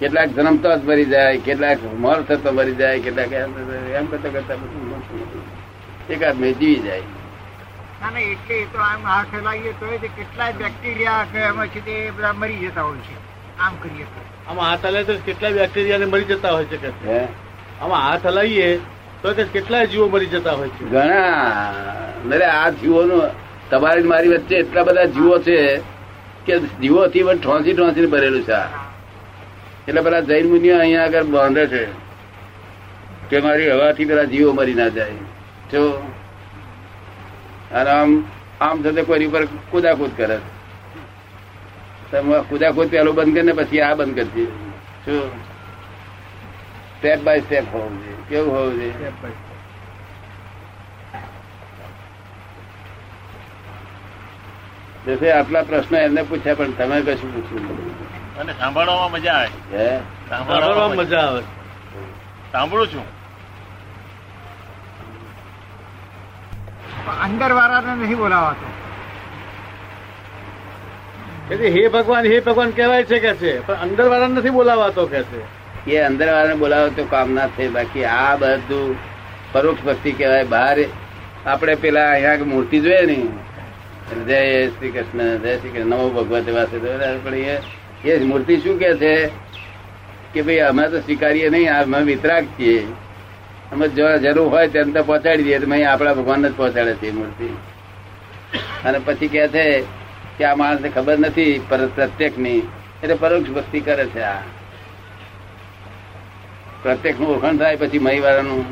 કેટલાક 0.00 0.28
જન્મતો 0.28 0.76
જ 0.76 0.84
મરી 0.84 1.04
જાય 1.04 1.38
કેટલાક 1.38 1.78
મર 2.00 2.22
થતો 2.22 2.52
મરી 2.52 2.74
જાય 2.74 2.98
કેટલાક 2.98 3.32
એમ 3.32 3.52
એમ 3.94 4.06
કરતા 4.06 4.28
કરતા 4.28 4.56
બધું 4.56 5.02
એકાદ 6.10 6.36
મેં 6.36 6.54
જીવી 6.58 6.82
જાય. 6.82 7.02
ના 8.00 8.10
ના 8.10 8.18
એટલે 8.20 8.64
તો 8.72 8.78
આમ 8.78 9.02
હાથ 9.04 9.34
હલાવીએ 9.34 9.72
તો 9.72 9.86
કેટલાય 9.86 10.52
બેક્ટેરિયા 10.52 11.24
કે 11.24 11.38
એમાં 11.38 11.68
છે 11.68 11.80
તે 11.80 12.10
બધા 12.16 12.32
મરી 12.32 12.56
જતા 12.56 12.82
હોય 12.82 12.98
છે. 12.98 13.16
આમ 13.58 13.72
કરીએ 13.82 14.04
તો. 14.04 14.20
આમાં 14.50 14.70
હાથ 14.70 14.86
હલાવીએ 14.86 15.04
તો 15.04 15.18
કેટલા 15.26 15.50
બેક્ટેરિયાને 15.50 16.06
મરી 16.06 16.24
જતા 16.24 16.52
હોય 16.52 16.64
છે 16.64 16.76
કે? 16.76 17.28
આમાં 17.80 18.02
હાથ 18.02 18.26
હલાવીએ 18.26 18.80
તો 19.22 19.34
કે 19.34 19.44
કેટલાય 19.44 19.86
જીવો 19.86 20.08
મરી 20.08 20.26
જતા 20.26 20.52
હોય 20.52 20.68
છે. 20.68 20.84
ઘણા 20.84 21.72
અરે 22.32 22.44
આ 22.44 22.70
જીવોનો 22.70 23.22
તમારી 23.70 24.02
મારી 24.02 24.28
વચ્ચે 24.28 24.56
એટલા 24.56 24.82
બધા 24.82 25.04
જીવો 25.04 25.38
છે 25.38 25.82
કે 26.46 26.58
જીવોથી 26.58 27.22
પણ 27.22 27.38
ઠોંસી 27.38 27.74
ઠોંસી 27.74 28.06
ભરેલું 28.06 28.42
છે 28.42 28.52
આ. 28.52 28.87
એટલે 29.88 30.00
પેલા 30.00 30.20
જૈન 30.20 30.46
મુનિઓ 30.52 30.78
અહીંયા 30.78 31.04
આગળ 31.04 31.24
બાંધે 31.34 31.66
છે 31.72 31.82
કે 33.30 33.40
મારી 33.40 33.70
હવાથી 33.70 34.04
પેલા 34.04 34.24
જીવો 34.32 34.52
મરી 34.52 34.74
ના 34.74 34.88
જાય. 34.88 35.18
જો 35.72 35.82
અને 37.72 37.90
આમ 37.90 38.10
આમ 38.60 38.82
થતા 38.82 39.02
કોઈ 39.02 39.26
ઉપર 39.26 39.44
કુદાકુદ 39.70 40.12
કરે. 40.16 40.38
કુદાકુદ 42.48 42.88
પેલું 42.90 43.14
બંધ 43.14 43.34
કરીને 43.34 43.52
પછી 43.52 43.80
આ 43.80 43.94
બંધ 43.94 44.16
કરજે 44.18 44.44
શું 45.04 45.30
સ્ટેપ 46.98 47.20
બાય 47.26 47.40
સ્ટેપ 47.40 47.74
હોવું 47.74 47.94
જોઈએ. 48.04 48.16
કેવું 48.28 48.56
હોવું 48.56 48.74
જોઈએ? 48.80 49.10
જશે 55.06 55.32
આટલા 55.32 55.62
પ્રશ્ન 55.62 55.96
એમને 55.96 56.22
પૂછ્યા 56.22 56.54
પણ 56.54 56.76
તમે 56.78 57.00
કશું 57.00 57.30
પૂછ્યું. 57.34 58.07
અને 58.38 58.52
સાંભળવામાં 58.52 59.10
મજા 59.10 59.32
આવે. 59.32 59.98
સાંભળવામાં 60.28 60.96
મજા 60.96 61.18
આવે. 61.18 61.42
સાંભળું 62.52 62.86
છું. 62.86 63.06
અંદર 67.22 67.52
વાળાને 67.52 67.94
નહીં 67.94 68.18
બોલાવાતો. 68.18 68.68
કે 71.48 71.68
હે 71.68 71.88
ભગવાન 71.88 72.26
હે 72.26 72.40
ભગવાન 72.40 72.70
કહેવાય 72.70 73.04
છે 73.04 73.18
કે 73.18 73.34
છે 73.34 73.66
પણ 73.66 73.74
અંદર 73.74 74.08
વાળા 74.08 74.28
નથી 74.28 74.50
બોલાવાતો 74.50 75.06
કે 75.06 75.22
છે. 75.22 75.40
એ 75.90 75.98
અંદર 75.98 76.28
વાળાને 76.32 76.54
બોલાવો 76.54 76.88
તો 76.88 77.04
કામ 77.04 77.32
ના 77.32 77.46
થાય 77.46 77.68
બાકી 77.68 78.04
આ 78.04 78.36
બધું 78.36 78.96
પરોક્ષ 79.52 79.82
ભક્તિ 79.84 80.12
કહેવાય. 80.12 80.44
બહાર 80.44 80.76
આપણે 81.46 81.74
પેલા 81.74 82.10
અહીંયા 82.10 82.36
મૂર્તિ 82.46 82.80
જોઈએ 82.80 83.06
ને. 83.06 83.18
જય 84.24 84.68
શ્રી 84.68 84.90
કૃષ્ણ 84.90 85.36
જય 85.36 85.58
શ્રી 85.58 85.70
કૃષ્ણ. 85.70 85.86
નવો 85.86 86.10
ભગવતે 86.10 86.52
છે 86.52 87.18
પણ 87.24 87.34
એ 87.34 87.77
એ 88.04 88.18
મૂર્તિ 88.18 88.56
શું 88.56 88.78
કે 88.78 88.94
છે? 88.94 89.30
કે 90.32 90.42
ભાઈ 90.42 90.58
અમે 90.58 90.88
તો 90.88 91.00
સ્વીકારીએ 91.00 91.48
નહીં 91.48 91.72
અમે 91.72 92.02
વિતરાગ 92.02 92.44
છીએ. 92.44 92.86
અમે 93.72 93.88
જરૂર 93.88 94.48
હોય 94.48 94.68
તેમ 94.68 94.92
તો 94.92 95.02
પહોંચાડી 95.02 95.42
દઈએ, 95.42 95.58
તો 95.58 95.90
આપણા 95.90 96.14
ભગવાન 96.14 96.48
જ 96.48 96.56
પહોંચાડે 96.56 96.94
છે 96.94 97.10
મૂર્તિ. 97.10 97.56
અને 98.84 98.98
પછી 98.98 99.28
કે 99.28 99.48
છે 99.48 99.80
કે 100.38 100.44
આ 100.44 100.54
માણસને 100.54 100.88
ખબર 100.88 101.18
નથી 101.18 101.60
પ્રત્યેકની 101.68 102.58
એટલે 103.02 103.14
પરોક્ષ 103.14 103.50
ભક્તિ 103.50 103.80
કરે 103.80 104.06
છે 104.06 104.20
આ. 104.20 104.40
પ્રત્યેકનું 106.82 107.28
ઓળખાણ 107.28 107.56
થાય 107.56 107.76
પછી 107.76 107.98
મહી 107.98 108.20
વાળાનું 108.20 108.64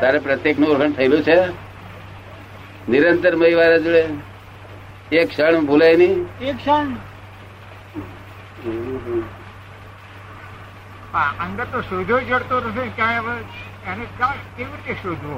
તારે 0.00 0.18
પ્રત્યેકનું 0.18 0.70
ઓળખાણ 0.70 0.92
થયેલું 0.92 1.22
છે? 1.22 1.40
નિરંતર 2.90 3.36
મહી 3.36 3.54
વાળા 3.54 3.78
જોડે? 3.78 4.31
એક 5.12 5.28
ક્ષણ 5.28 5.66
ભૂલે 5.68 5.88
નહીં. 5.96 6.28
એક 6.40 6.56
ક્ષણ. 6.56 6.90
અંદર 11.38 11.66
તો 11.72 11.80
શોધો 11.88 12.16
જડતો 12.28 12.56
નથી 12.60 12.90
ક્યાંય 12.96 13.34
એને 13.90 14.04
કેવી 14.56 14.70
રીતે 14.76 14.94
શોધવો? 15.02 15.36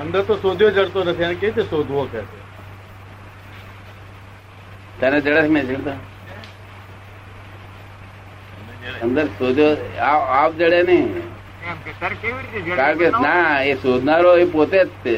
અંદર 0.00 0.22
તો 0.24 0.34
શોધ્યો 0.42 0.70
જડતો 0.70 1.04
નથી 1.04 1.26
એને 1.28 1.34
કેવી 1.34 1.54
રીતે 1.56 1.70
શોધવો 1.70 2.04
કે? 2.12 2.22
તને 5.00 5.20
જડે 5.20 5.48
મેં 5.48 5.64
જડતા? 5.66 5.98
અંદર 9.02 9.26
શોધ્યો 9.38 9.72
આવ 10.38 10.50
જડે 10.58 10.80
નહીં. 10.82 11.08
એમ 11.68 11.78
કે 11.84 11.90
તારે 12.00 12.16
કેવી 12.22 12.42
રીતે 12.42 12.58
જડે 12.60 12.76
કારણ 12.76 12.98
કે 12.98 13.08
ના 13.10 13.62
એ 13.70 13.76
શોધનારો 13.84 14.30
એ 14.36 14.44
પોતે 14.56 14.80
જ 14.84 14.90
તે. 15.02 15.16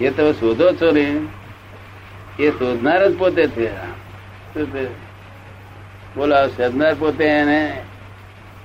એ 0.00 0.10
તમે 0.10 0.32
શોધો 0.40 0.66
છો 0.74 0.90
ને. 0.92 1.06
એ 2.38 2.50
શોધનાર 2.50 3.08
જ 3.08 3.18
પોતે 3.18 3.48
છે. 3.48 3.68
બોલો 6.16 6.48
શોધનાર 6.48 6.94
પોતે 6.98 7.24
એને 7.24 7.82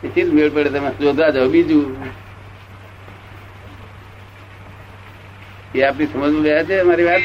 ચીજ 0.03 0.33
મેળ 0.33 0.49
પડે 0.49 0.69
તમે 0.69 0.89
શોધવા 0.89 1.29
જાઓ 1.29 1.47
બીજું. 1.47 1.97
એ 5.75 5.83
આપણી 5.83 6.05
સમજવું 6.05 6.43
ગયા 6.43 6.63
છે 6.63 6.81
મારી 6.81 7.03
વાત? 7.03 7.21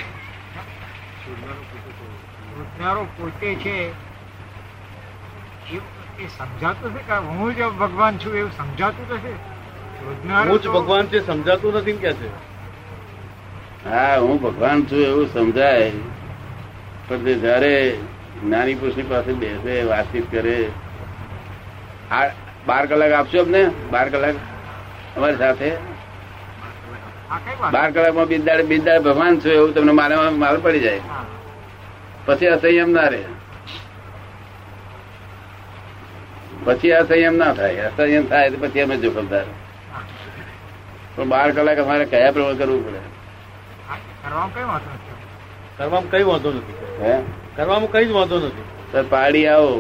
પોતે 3.19 3.55
છે. 3.55 3.89
એ- 5.71 5.81
એ 6.19 6.27
સમજાતું 6.39 6.95
છે 6.95 7.03
કે 7.07 7.13
હું 7.13 7.57
જ 7.57 7.63
ભગવાન 7.63 8.19
છું 8.19 8.37
એવું 8.37 8.51
સમજાતું 8.51 9.09
તો 9.09 9.19
છે? 9.19 9.33
હું 10.49 10.63
જ 10.63 10.67
ભગવાન 10.69 11.07
છે 11.07 11.27
સમજાતું 11.27 11.75
નથી 11.75 11.93
કે 11.93 12.13
છે? 12.13 12.29
હા 13.91 14.19
હું 14.19 14.43
ભગવાન 14.43 14.83
છું 14.83 14.99
એવું 14.99 15.33
સમજાય. 15.33 15.93
પણ 17.09 17.17
જયારે 17.17 17.99
જ્ઞાની 18.45 18.75
પુરુષની 18.75 19.03
પાસે 19.03 19.33
બેસે, 19.33 19.83
વાતચીત 19.83 20.31
કરે, 20.31 20.69
આ 22.11 22.29
બાર 22.67 22.87
કલાક 22.87 23.13
આપશો 23.13 23.43
અમને? 23.43 23.71
બાર 23.91 24.09
કલાક 24.09 24.35
અમારી 25.17 25.37
સાથે? 25.37 25.71
આ 25.71 27.71
બાર 27.71 27.91
કલાકમાં 27.91 28.27
બિદાડે 28.27 28.63
બિદાડે 28.63 28.99
ભગવાન 28.99 29.41
છો 29.41 29.49
એવું 29.49 29.75
તમને 29.75 29.93
મારે 29.93 30.17
માલ 30.17 30.61
પડી 30.61 30.81
જાય. 30.81 31.01
પછી 32.27 32.47
અસંયમ 32.47 32.91
ના 32.91 33.01
રહે. 33.01 33.25
પછી 36.65 36.91
અસંયમ 36.91 37.37
ના 37.37 37.55
થાય. 37.55 37.77
અસંયમ 37.77 38.27
થાય 38.27 38.51
તો 38.51 38.67
પછી 38.67 38.81
અમે 38.81 38.97
જોખમદાર. 38.97 39.45
પણ 41.17 41.29
બાર 41.29 41.53
કલાક 41.53 41.79
અમારે 41.79 42.05
કયા 42.05 42.31
પ્રમાણે 42.31 42.55
કરવું 42.55 42.87
પડે? 42.87 42.99
આ 42.99 43.07
કરવામાં 45.79 46.11
કઈ 46.13 46.25
વાંધો 46.31 46.51
નથી. 46.51 46.77
કઈ 46.81 47.03
હે 47.03 47.13
કરવામાં 47.57 47.91
કઈ 47.93 48.07
જ 48.09 48.13
વાંધો 48.19 48.37
નથી. 48.39 48.67
સર 48.93 49.05
પાડી 49.13 49.47
આવો. 49.49 49.75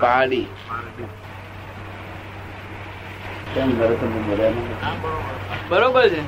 પાડી. 0.00 0.46
કેમ? 3.54 3.68
બરોબર. 5.70 6.04
છે. 6.10 6.22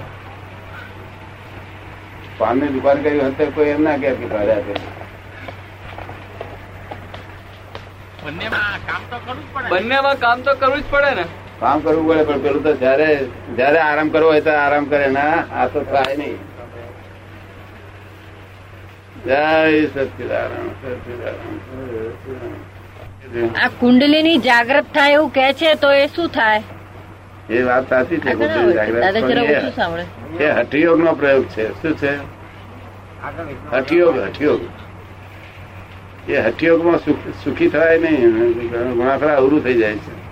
પાનની 2.38 2.72
દુકાન 2.74 2.98
કરી 3.02 3.20
હતી 3.20 3.52
કોઈ 3.54 3.70
એમ 3.70 3.82
ના 3.82 3.98
કે 3.98 4.08
ભાડ્યા 4.20 4.64
છે 4.66 4.74
બંનેમાં 8.24 8.80
કામ 8.88 9.02
તો 9.10 9.16
કરવું 9.26 9.42
જ 9.42 9.46
પડે 9.54 9.68
બંનેમાં 9.74 10.16
કામ 10.24 10.38
તો 10.42 10.52
કરવું 10.60 10.80
જ 10.80 10.84
પડે 10.92 11.10
ને. 11.18 11.24
કામ 11.60 11.78
કરવું 11.80 12.06
પડે 12.08 12.24
પણ 12.28 12.40
પેલું 12.46 12.62
તો 12.62 12.72
જયારે 12.82 13.08
જયારે 13.58 13.78
આરામ 13.88 14.08
કરવો 14.16 14.28
હોય 14.32 14.42
તો 14.48 14.52
આરામ 14.62 14.84
કરે 14.92 15.08
ના 15.18 15.36
આ 15.60 15.66
તો 15.74 15.80
થાય 15.92 16.14
નહીં. 16.16 16.38
આ 23.64 23.68
કુંડલીની 23.68 24.38
જાગ્રત 24.38 24.84
થાય 24.84 25.12
એવું 25.12 25.30
કે 25.30 25.52
છે 25.52 25.74
તો 25.74 25.92
એ 25.92 26.06
શું 26.06 26.28
થાય? 26.28 26.62
એ 27.50 27.62
વાત 27.62 27.88
સાચી 27.88 28.16
છે 28.16 28.30
એ 30.42 30.50
હઠયોગ 30.50 31.00
નો 31.04 31.12
પ્રયોગ 31.12 31.44
છે. 31.44 31.82
શું 31.82 31.96
છે? 31.96 32.16
હઠયોગ 33.72 34.18
હઠયોગ. 34.18 34.60
એ 36.30 36.36
હઠયોગમાં 36.36 36.98
સુખ- 36.98 37.68
થાય 37.68 37.98
નહીં. 37.98 38.30
ઘણા 38.98 39.18
ખરા 39.18 39.36
અવરું 39.36 39.64
થઈ 39.64 39.74
જાય 39.74 39.92
છે. 39.92 40.22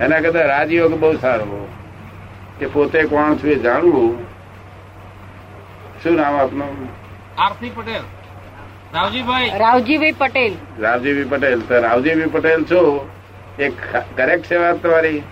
એના 0.00 0.20
કરતા 0.20 0.44
રાજયોગ 0.44 1.00
બહુ 1.00 1.16
સારો 1.16 1.68
કે 2.58 2.66
પોતે 2.66 3.02
કોણ 3.02 3.34
છું 3.34 3.50
એ 3.50 3.54
જાણવું. 3.54 4.22
શું 6.02 6.16
નામ 6.16 6.34
આપનું? 6.34 7.03
આરતી 7.38 7.70
પટેલ. 7.70 8.02
રાવજીભાઈ. 8.94 9.50
રાવજીભાઈ 9.58 10.12
પટેલ. 10.12 10.54
રાવજીભાઈ 10.80 11.24
પટેલ. 11.24 11.60
તો 11.60 11.80
રાવજીભાઈ 11.80 12.26
પટેલ 12.26 12.64
છો 12.64 13.10
એ 13.58 13.68
કરેક્ટ 14.16 14.44
છે 14.44 14.56
વાત 14.56 14.76
તમારી? 14.76 15.22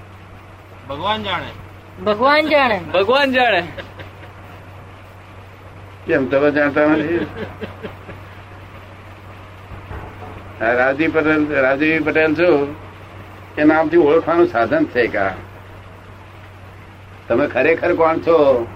ભગવાન 0.89 1.23
જાણે. 1.23 1.51
ભગવાન 2.05 2.49
જાણે. 2.49 2.81
ભગવાન 2.93 3.33
જાણે. 3.33 3.63
કેમ 6.07 6.27
તમે 6.27 6.51
જાણતા 6.51 6.87
નથી? 6.87 7.27
રાવજી 10.61 11.09
પટેલ 11.09 11.47
રાવજી 11.61 11.99
પટેલ 11.99 12.35
છો 12.35 12.75
એ 13.59 13.65
નામથી 13.65 13.97
ઓળખવાનું 13.97 14.47
સાધન 14.47 14.85
છે 14.85 15.07
કા 15.07 15.35
તમે 17.29 17.47
ખરેખર 17.47 17.95
કોણ 17.95 18.19
છો? 18.19 18.67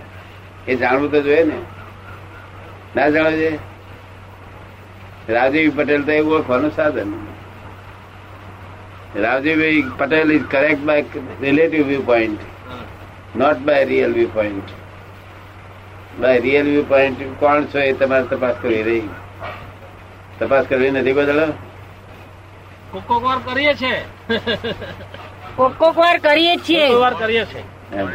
એ 0.68 0.76
જાણવું 0.76 1.11
તો 1.11 1.23
જોઈએ 1.23 1.45
ને. 1.45 1.75
ના 2.96 3.08
જાણવું 3.08 3.40
છે 3.40 3.58
રાજીવ 5.32 5.76
પટેલ 5.76 6.02
તો 6.02 6.12
એવું 6.12 6.34
ઓળખવાનું 6.34 6.70
સાધન. 6.70 7.12
Rajivbhai 9.16 9.84
Patel 9.98 10.32
is 10.32 10.42
correct 10.50 10.82
by 10.84 11.04
relative 11.40 11.86
view 11.86 12.02
point 12.02 12.40
not 13.36 13.56
by 13.56 13.84
real 13.84 14.12
view 14.12 14.28
point 14.34 14.68
by 16.20 16.40
real 16.40 16.66
view 16.66 16.84
point 16.88 17.40
કોણ 17.40 17.64
છો 17.64 17.78
એ 17.78 17.92
તમારે 17.92 18.26
તપાસ 18.26 18.54
કરવી 18.62 18.82
રહી. 18.82 19.08
તપાસ 20.38 20.64
કરવી 20.68 20.90
નથી 20.90 21.12
બદલો? 21.12 21.46
કોકોક 22.92 23.06
કોક 23.06 23.06
કોક 23.06 23.24
વાર 23.24 23.38
કરીએ 23.38 23.74
છે. 23.74 23.94
કોક 25.56 25.72
કોક 25.78 25.98
વાર 25.98 26.18
કરીએ 26.18 26.56
છીએ. 26.56 26.88
કરીએ 27.18 27.44
છે 27.44 27.60
એમ. 27.96 28.08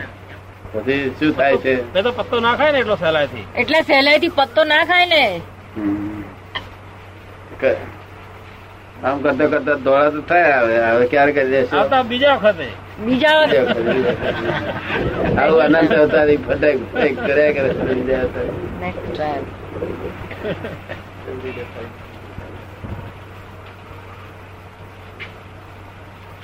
પછી 0.74 1.00
શું 1.20 1.32
થાય 1.38 1.58
છે? 1.64 1.74
મેં 1.94 2.04
તો 2.04 2.12
પત્તો 2.20 2.38
ના 2.46 2.56
ખાય 2.60 2.72
ને 2.76 2.80
એટલો 2.84 2.96
સહેલાઈથી. 3.02 3.46
એટલે 3.62 3.80
સહેલાઈથી 3.90 4.34
પત્તો 4.38 4.62
ના 4.72 4.84
ખાય 4.92 5.08
ને? 5.14 5.24
આમ 9.06 9.18
કરતા 9.24 9.48
કરતા 9.54 9.78
દોડા 9.86 10.12
તો 10.16 10.22
થાય 10.30 10.54
હવે 10.62 10.76
હવે 10.86 11.06
ક્યારે 11.12 11.32
કરી 11.38 11.52
દેશે 11.54 11.76
આવતા 11.80 12.04
બીજા 12.12 12.36
વખતે. 12.44 12.68
બીજા 13.06 13.36
આવું 15.42 15.62
અનંત 15.80 15.94
અવતારી 16.00 16.40
ફટાક 16.46 16.78
ફટાક 16.92 17.14
કર્યા 17.26 17.54
કરે 17.56 17.70
બીજા. 17.90 18.26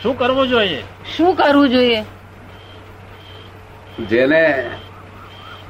શું 0.01 0.13
કરવું 0.17 0.48
જોઈએ? 0.53 0.81
શું 1.15 1.31
કરવું 1.36 1.69
જોઈએ? 1.77 2.01
જેને 4.06 4.70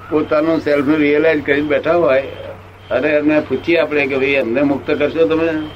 પોતાનું 0.10 0.60
સેલ્ફનું 0.60 0.98
રિયલાઇઝ 0.98 1.44
કરીને 1.44 1.68
બેઠા 1.68 1.96
હોય 1.96 2.24
અને 2.92 3.08
એમને 3.08 3.40
પૂછીએ 3.40 3.80
આપણે 3.80 4.08
કે 4.08 4.18
ભાઈ, 4.18 4.32
એમને 4.34 4.62
મુક્ત 4.62 4.92
કરશો 4.92 5.28
તમે? 5.28 5.70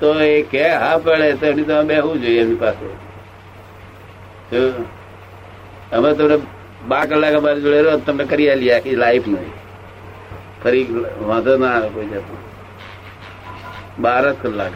તો 0.00 0.20
એ 0.20 0.42
કે 0.42 0.68
હા 0.68 0.98
પડે 0.98 1.32
તો 1.32 1.46
એની 1.46 1.62
તમે 1.62 1.84
બેહવું 1.84 2.22
જોઈએ 2.22 2.40
એમની 2.40 2.54
પાસે? 2.54 2.86
અમે 5.92 6.14
તમને 6.14 6.36
બાર 6.88 7.06
કલાક 7.06 7.34
અમારી 7.34 7.60
જોડે 7.60 7.82
રહો 7.82 7.96
તમને 7.96 8.24
કરી 8.24 8.50
આલી 8.50 8.72
આખી 8.72 8.96
લાઈફ 8.96 9.26
નહીં 9.26 9.52
ફરી 10.62 10.86
વાંધો 11.20 11.56
ના 11.56 11.72
આવે 11.76 11.88
કોઈ 11.88 12.06
જતો 12.06 12.34
બાર 14.00 14.32
જ 14.32 14.36
કલાક. 14.42 14.72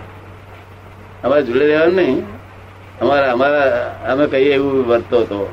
અમારે 1.24 1.42
જોડે 1.42 1.66
રહેવાનું 1.66 1.94
નહીં. 1.94 2.24
અમારા 3.02 3.32
અમારા 3.32 4.12
અમે 4.12 4.26
કહીએ 4.26 4.54
એવું 4.54 4.86
વર્તો 4.86 5.20
હતો 5.20 5.48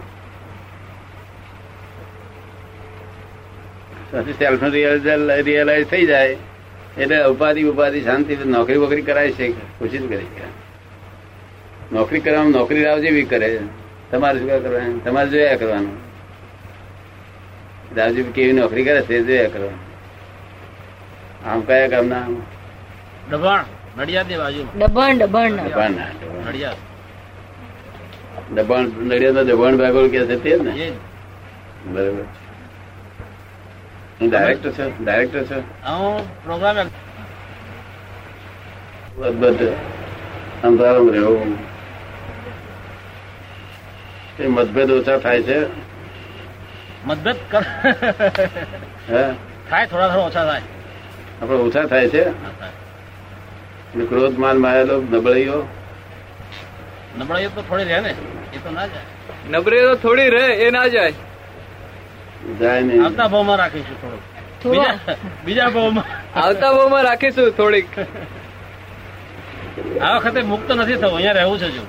સેલ્ફ 4.13 4.63
રિયલાઇઝ 5.43 5.87
થઈ 5.87 6.05
જાય. 6.05 6.37
એટલે 6.97 7.25
ઉપાધિ 7.25 7.63
ઉપાધિ 7.63 8.01
શાંતિ 8.01 8.37
નોકરી 8.45 8.77
વોકરી 8.77 9.01
કરાય 9.01 9.31
છે 9.31 9.51
કોશિશ 9.51 10.01
કરી 10.01 10.25
છે 10.25 10.63
નોકરી 11.91 12.19
કરવામાં 12.19 12.51
નોકરી 12.51 12.83
રાવ 12.83 12.99
જેવી 12.99 13.23
કરે. 13.23 13.59
તમારે 14.11 14.39
શું 14.39 14.63
કરવાનું? 14.63 15.03
તમારે 15.03 15.29
જોયા 15.29 15.55
કરવાનું. 15.55 15.97
રાવજી 17.95 18.23
કેવી 18.23 18.53
નોકરી 18.53 18.83
કરે 18.83 19.01
છે 19.01 19.21
જોયા 19.21 19.47
કરવાનું. 19.47 19.93
આમ 21.51 21.61
કયા 21.61 21.87
કામના 21.87 22.27
દબાણ 23.31 23.63
નડિયાદની 23.97 24.37
બાજુ 24.37 24.63
દબણ 24.77 25.17
દબણ. 25.17 25.55
દબાણ 25.55 25.91
નડિયાદ. 26.49 26.75
દબાણ 28.55 28.83
નડિયાદ 28.83 29.37
દબાણ 29.39 29.77
ભાગોળ 29.77 30.07
કે 30.07 30.25
છે 30.25 30.35
તે 30.35 30.59
જ 30.59 30.61
ને? 30.61 30.91
બરોબર. 31.85 32.23
હું 34.23 34.31
ડાયરેક્ટર 34.31 34.71
છે? 34.71 35.03
ડાયરેક્ટર 35.03 35.43
છે. 35.43 35.55
હું 35.87 36.43
પ્રોગ્રામ 36.43 36.77
અદભુત 39.23 39.61
અંધારામ 40.63 41.09
રહેવું 41.09 41.57
એ 44.39 44.47
મતભેદ 44.47 44.91
ઓછા 44.91 45.17
થાય 45.17 45.41
છે? 45.43 45.57
મતભેદ 47.05 47.35
કર 47.51 47.63
થાય 49.69 49.85
થોડા 49.85 50.07
થોડા 50.07 50.25
ઓછા 50.25 50.45
થાય. 50.45 50.61
આપડે 51.41 51.55
ઓછા 51.55 51.85
થાય 51.85 52.09
છે? 52.09 52.23
ક્રોધ 54.05 54.39
માન 54.39 54.57
માયેલો 54.57 55.01
નબળાઈઓ? 55.01 55.59
નબળાઈઓ 57.19 57.49
તો 57.49 57.61
થોડી 57.61 57.83
રહે 57.83 57.99
ને 57.99 58.09
એ 58.53 58.57
તો 58.63 58.71
ના 58.71 58.87
જાય. 58.87 59.05
નબળાઈઓ 59.51 59.95
થોડી 59.95 60.29
રહે 60.29 60.45
એ 60.55 60.69
ના 60.69 60.87
જાય. 60.87 61.13
જાય 62.59 62.81
નહીં. 62.81 63.05
આવતા 63.05 63.27
ભાવમાં 63.27 63.57
રાખીશું 63.57 64.01
થોડુંક. 64.01 64.21
બીજા 64.65 64.99
બીજા 65.45 65.69
ભાવમાં. 65.69 66.39
આવતા 66.39 66.73
ભાવમાં 66.73 67.03
રાખીશું 67.03 67.51
થોડીક. 67.51 67.87
આ 70.01 70.17
વખતે 70.17 70.41
મુક્ત 70.41 70.71
નથી 70.71 70.95
થવું 70.95 71.15
અહીંયા 71.15 71.31
રહેવું 71.31 71.59
છે 71.59 71.71
જો. 71.71 71.81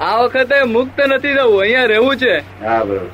આ 0.00 0.22
વખતે 0.22 0.64
મુક્ત 0.64 1.00
નથી 1.00 1.34
થવું 1.34 1.60
અહીંયા 1.60 1.84
રહેવું 1.84 2.16
છે. 2.16 2.38
હા 2.38 2.84
બરોબર. 2.84 3.06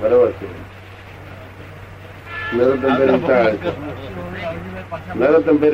બરોબર 0.00 0.32
છે. 0.32 0.46
નરોત્તમભાઈ 2.52 3.08
ઉતાવળ 3.08 3.56
છે. 3.56 3.72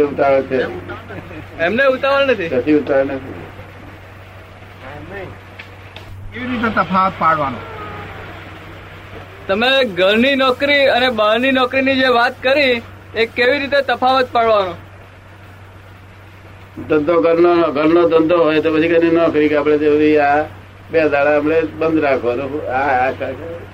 ઉતાવળ 0.02 0.42
છે. 0.42 0.66
એમને 1.58 1.86
ઉતાવળ 1.86 2.26
નથી. 2.26 2.48
નથી 2.48 2.74
ઉતાવળ 2.74 3.04
નથી. 3.04 3.41
કેવી 6.32 6.46
રીતે 6.46 6.68
તફાવત 6.68 7.12
પાડવાનો? 7.18 7.58
તમે 9.48 9.84
ઘરની 9.84 10.36
નોકરી 10.36 10.84
અને 10.86 11.08
બહારની 11.08 11.52
નોકરીની 11.52 11.96
જે 11.96 12.08
વાત 12.08 12.42
કરી 12.42 12.82
એ 13.14 13.26
કેવી 13.26 13.58
રીતે 13.58 13.80
તફાવત 13.82 14.32
પાડવાનો? 14.32 14.74
ધંધો 16.88 17.20
ઘરનો 17.22 17.72
ઘરનો 17.72 18.08
ધંધો 18.08 18.36
હોય 18.44 18.60
તો 18.60 18.72
પછી 18.74 18.88
કઈ 18.88 19.10
નોકરી 19.10 19.48
કે 19.48 19.56
આપણે 19.56 19.78
જેવી 19.78 20.18
આ 20.18 20.44
બે 20.90 21.08
દાડા 21.08 21.36
આપણે 21.36 21.60
બંધ 21.60 22.04
રાખો 22.04 22.36
તો 22.36 22.66
આ 22.68 23.08
આ 23.08 23.10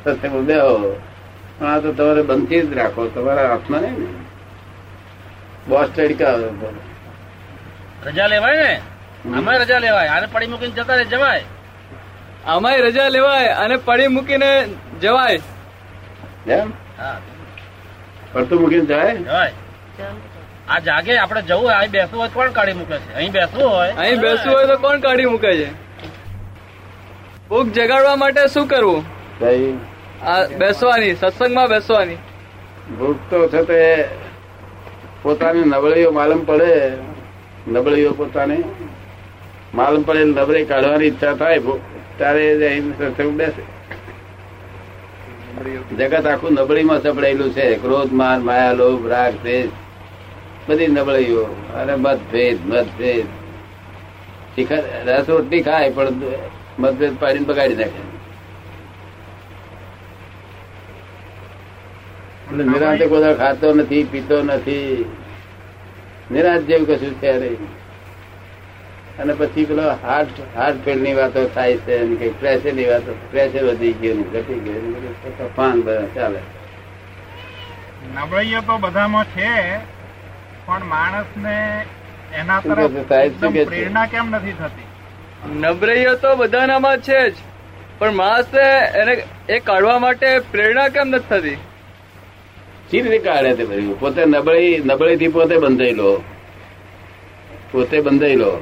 સત્સંગ 0.04 0.46
પણ 0.46 1.66
આ 1.66 1.78
તો 1.80 1.92
તમારે 1.92 2.22
બંધથી 2.22 2.62
જ 2.62 2.72
રાખો. 2.78 3.06
તમારા 3.06 3.48
હાથમાં 3.48 3.82
નહીં 3.82 3.98
ને. 3.98 4.08
બોસ 5.68 5.88
તડકા 5.96 6.34
રજા 8.06 8.26
લેવાય 8.26 8.62
ને? 8.62 8.80
અમે 9.36 9.58
રજા 9.58 9.78
લેવાય. 9.78 10.08
આને 10.08 10.26
પડી 10.32 10.46
મૂકીને 10.46 10.74
જતા 10.74 10.96
રે 10.96 11.04
જવાય. 11.04 11.44
આમાંય 12.46 12.82
રજા 12.82 13.08
લેવાય 13.08 13.56
અને 13.64 13.76
પડી 13.78 14.08
મૂકીને 14.08 14.50
જવાય. 15.00 15.40
એમ? 16.46 16.72
પડતું 18.32 18.60
મૂકીને 18.60 18.86
જાય? 18.86 19.14
જવાય. 19.14 19.52
આ 20.68 20.80
જાગે 20.80 21.12
આપણે 21.18 21.42
જવું 21.42 21.62
હોય 21.64 21.76
અહીં 21.76 21.92
બેસવું 21.92 22.18
હોય 22.20 22.28
તો 22.28 22.34
કોણ 22.38 22.52
કાઢી 22.52 22.78
મૂકે 22.80 22.96
છે? 22.96 23.14
અહીં 23.16 23.32
બેસવું 23.32 23.68
હોય. 23.70 23.92
અહીં 23.96 24.20
બેસવું 24.20 24.52
હોય 24.54 24.66
તો 24.66 24.78
કોણ 24.78 25.00
કાઢી 25.00 25.26
મૂકે 25.26 25.52
છે? 25.60 25.68
ભૂખ 27.50 27.70
જગાડવા 27.76 28.16
માટે 28.16 28.48
શું 28.48 28.68
કરવું? 28.68 29.04
આ 30.22 30.46
બેસવાની 30.58 31.14
સત્સંગમાં 31.16 31.68
બેસવાની. 31.68 32.18
ભૂખ 32.98 33.22
તો 33.30 33.48
છે 33.48 33.64
તે 33.64 34.08
પોતાની 35.22 35.64
નબળીઓ 35.64 36.12
માલમ 36.12 36.40
પડે. 36.46 36.98
નબળીઓ 37.66 38.12
પોતાની 38.12 38.64
માલમ 39.74 40.02
પડે 40.04 40.24
નબળી 40.24 40.64
કાઢવાની 40.64 41.08
ઈચ્છા 41.12 41.34
થાય 41.34 41.60
ત્યારે 42.18 42.82
સત્સંગ 42.98 43.30
બેસે 43.30 43.62
જગત 45.96 46.26
આખું 46.26 46.52
નબળીમાં 46.52 47.02
સપડાયેલું 47.02 47.52
છે. 47.52 47.76
ક્રોધ 47.76 48.12
માન 48.12 48.40
માયા, 48.42 48.72
લોભ, 48.72 49.06
રાગ, 49.06 49.34
દ્વેષ, 49.34 49.68
બધી 50.68 50.86
નબળીઓ 50.86 51.44
અને 51.74 51.94
મતભેદ 51.94 52.58
મતભેદ. 52.66 53.26
રસ 55.08 55.28
રોટલી 55.28 55.62
ખાય, 55.62 55.90
પણ 55.90 56.08
મતભેદ 56.78 57.16
પાડીને 57.20 57.44
બગાડી 57.44 57.76
નાખે. 57.76 58.02
એટલે 62.46 62.64
નિરાંતે 62.64 63.06
કોઈ 63.06 63.34
ખાતો 63.34 63.74
નથી, 63.74 64.04
પીતો 64.04 64.42
નથી. 64.42 65.04
નિરાંત 66.30 66.60
જેવું 66.60 66.86
કશું 66.86 67.14
છે 67.14 67.32
નહીં. 67.32 67.77
અને 69.18 69.32
પછી 69.34 69.64
પેલો 69.64 69.82
હાર્ટ 69.82 70.56
હાર્ટ 70.56 70.84
ફેલની 70.84 71.14
વાતો 71.14 71.46
થાય 71.46 71.76
છે 71.76 71.98
અને 71.98 72.16
કઈ 72.16 72.30
પ્રેશરની 72.30 72.86
વાતો 72.86 73.12
પ્રેશર 73.30 73.64
વધી 73.64 73.92
ગયું 73.92 74.32
ઘટી 74.32 74.54
ગયું. 74.54 75.38
તોફાન 75.38 75.82
ચાલે. 76.14 76.38
નબળાઈઓ 78.14 78.60
તો 78.60 78.78
બધામાં 78.78 79.24
છે 79.24 79.52
પણ 80.66 80.84
માણસને 80.84 81.84
એના 82.34 82.60
તરફ? 82.60 82.92
પ્રેરણા 83.68 84.06
કેમ 84.06 84.30
નથી 84.30 84.52
થતી? 84.52 84.86
નબળાઈઓ 85.56 86.14
તો 86.14 86.36
બધાનામાં 86.36 86.98
છે 86.98 87.30
જ 87.30 87.34
પણ 87.98 88.12
માણસે 88.12 88.64
એને 89.00 89.24
એ 89.48 89.58
કાઢવા 89.58 89.98
માટે 89.98 90.38
પ્રેરણા 90.38 90.88
કેમ 90.88 91.08
નથી 91.08 91.28
થતી? 91.28 91.58
સી 92.90 93.00
રીતે 93.00 93.18
કાઢે 93.18 93.54
તે 93.54 93.64
પોતે 94.00 94.24
નબળી 94.24 94.82
નબળી 94.84 95.16
થી 95.16 95.28
પોતે 95.28 95.56
બંધાયેલો. 95.56 96.22
પોતે 97.72 98.00
બંધાયેલો. 98.00 98.52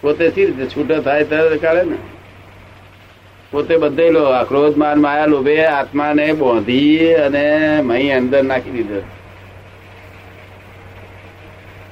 પોતે 0.00 0.30
સી 0.30 0.46
રીતે 0.46 0.66
છૂટો 0.66 1.02
થાય 1.02 1.24
ત્યારે 1.24 1.56
કાઢે 1.56 1.82
ને? 1.82 1.96
પોતે 3.50 3.76
બધે 3.76 4.10
લો 4.10 4.44
ક્રોધ 4.48 4.76
માન 4.76 5.00
માયા 5.00 5.26
લોભે 5.26 5.66
આત્માને 5.66 6.32
બોંધી 6.32 7.14
અને 7.14 7.80
મહી 7.82 8.10
અંદર 8.10 8.42
નાખી 8.42 8.70
દીધો. 8.70 9.02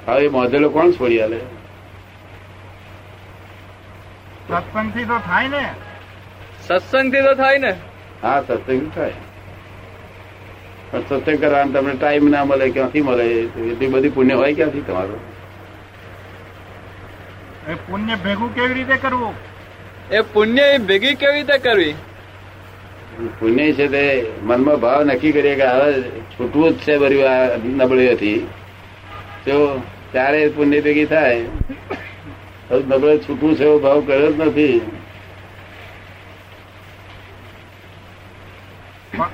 હવે 0.06 0.28
બોંધેલો 0.28 0.68
કોણ 0.68 0.90
છોડી 0.90 1.22
આલે? 1.22 1.40
સત્સંગથી 4.48 5.04
તો 5.04 5.18
થાય 5.18 5.48
ને. 5.48 5.68
સત્સંગથી 6.68 7.20
તો 7.20 7.34
થાય 7.34 7.58
ને. 7.58 7.74
હા 8.22 8.40
સત્સંગ 8.40 8.90
થાય. 8.94 9.12
પણ 10.90 11.00
સત્સંગ 11.00 11.40
કરવાનો 11.40 11.72
તમને 11.72 11.94
ટાઈમ 11.94 12.28
ના 12.28 12.44
મળે 12.44 12.70
ક્યાંથી 12.70 13.00
મળે? 13.00 13.24
એટલી 13.24 13.86
બધી 13.86 14.08
પુણ્ય 14.08 14.34
હોય 14.34 14.54
ક્યાંથી 14.54 14.80
તમારું? 14.80 15.37
એ 17.68 17.74
પુણ્ય 17.74 18.14
ભેગું 18.14 18.54
કેવી 18.54 18.74
રીતે 18.74 18.96
કરવું? 18.96 19.34
એ 20.10 20.20
પુણ્ય 20.20 20.62
એ 20.62 20.78
ભેગી 20.78 21.14
કેવી 21.14 21.32
રીતે 21.32 21.58
કરવી? 21.58 21.94
પુણ્ય 23.38 23.72
છે 23.72 23.88
તે 23.88 24.32
મનમાં 24.42 24.76
ભાવ 24.76 25.02
નક્કી 25.04 25.32
કરીએ 25.32 25.54
કે 25.54 25.66
હવે 25.66 26.02
છૂટવું 26.02 26.70
જ 26.70 26.78
છે 26.78 26.96
બરી 26.98 27.24
આ 27.24 27.56
નબળીઓથી. 27.64 28.46
તો 29.44 29.82
ત્યારે 30.12 30.48
પુણ્ય 30.48 30.80
ભેગી 30.80 31.04
થાય. 31.04 31.40
નબળે 32.72 33.18
છૂટવું 33.18 33.56
છે 33.56 33.64
એવો 33.64 33.78
ભાવ 33.78 34.00
કર્યો 34.00 34.32
જ 34.32 34.40
નથી. 34.40 34.80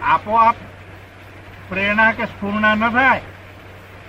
આપોઆપ 0.02 0.56
પ્રેરણા 1.68 2.12
કે 2.12 2.24
સ્ફૂર્ણા 2.24 2.74
ન 2.74 2.90
થાય? 2.90 3.20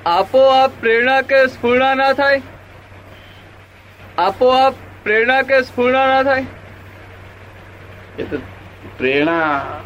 આપોઆપ 0.05 0.71
પ્રેરણા 0.79 1.21
કે 1.21 1.47
સ્ફૂર્ણા 1.47 1.93
ના 1.93 2.13
થાય? 2.13 2.41
આપોઆપ 4.17 4.75
પ્રેરણા 5.03 5.43
કે 5.43 5.57
સ્ફૂર્ણા 5.65 6.07
ના 6.07 6.23
થાય? 6.25 6.45
એ 8.15 8.25
તો 8.25 8.37
પ્રેરણા, 8.97 9.81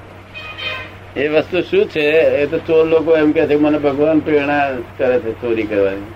એ 1.16 1.28
વસ્તુ 1.30 1.62
શું 1.64 1.88
છે? 1.88 2.06
એ 2.36 2.48
તો 2.48 2.58
ચોર 2.62 2.84
લોકો 2.88 3.12
એમ 3.16 3.30
કે 3.32 3.44
છે 3.46 3.56
મને 3.58 3.80
ભગવાન 3.80 4.20
પ્રેરણા 4.22 4.66
કરે 4.98 5.16
છે, 5.20 5.32
ચોરી 5.38 5.68
કરવાની. 5.68 6.14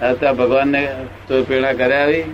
હા 0.00 0.14
તો 0.14 0.26
ચોર 1.28 1.44
પ્રેરણા 1.44 1.74
કરે 1.76 1.96
આવી. 1.96 2.26